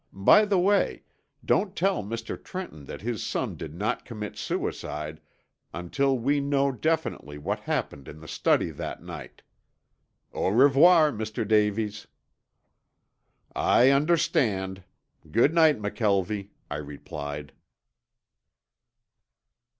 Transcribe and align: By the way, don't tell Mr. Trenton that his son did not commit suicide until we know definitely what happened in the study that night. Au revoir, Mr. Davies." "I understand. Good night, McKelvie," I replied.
By 0.25 0.45
the 0.45 0.57
way, 0.57 1.03
don't 1.45 1.75
tell 1.75 2.01
Mr. 2.03 2.35
Trenton 2.43 2.85
that 2.85 3.03
his 3.03 3.23
son 3.23 3.55
did 3.55 3.75
not 3.75 4.03
commit 4.03 4.35
suicide 4.35 5.21
until 5.75 6.17
we 6.17 6.39
know 6.39 6.71
definitely 6.71 7.37
what 7.37 7.59
happened 7.59 8.07
in 8.07 8.19
the 8.19 8.27
study 8.27 8.71
that 8.71 9.03
night. 9.03 9.43
Au 10.33 10.47
revoir, 10.49 11.11
Mr. 11.11 11.47
Davies." 11.47 12.07
"I 13.55 13.91
understand. 13.91 14.83
Good 15.29 15.53
night, 15.53 15.77
McKelvie," 15.79 16.49
I 16.71 16.77
replied. 16.77 17.53